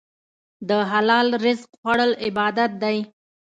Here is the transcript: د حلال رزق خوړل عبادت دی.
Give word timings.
د 0.69 0.71
حلال 0.91 1.27
رزق 1.45 1.69
خوړل 1.79 2.11
عبادت 2.25 2.71
دی. 2.83 2.97